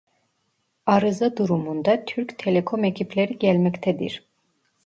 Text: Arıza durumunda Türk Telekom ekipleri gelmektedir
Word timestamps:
Arıza 0.85 1.37
durumunda 1.37 2.05
Türk 2.05 2.39
Telekom 2.39 2.83
ekipleri 2.83 3.37
gelmektedir 3.37 4.25